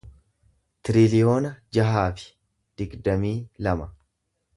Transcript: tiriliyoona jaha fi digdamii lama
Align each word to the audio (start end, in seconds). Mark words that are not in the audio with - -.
tiriliyoona 0.87 1.51
jaha 1.77 2.05
fi 2.21 2.27
digdamii 2.83 3.35
lama 3.69 3.89